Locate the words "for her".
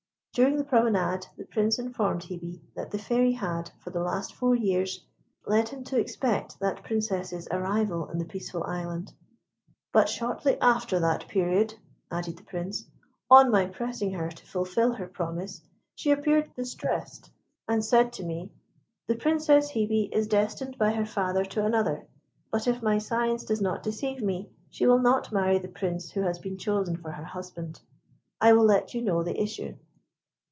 26.95-27.25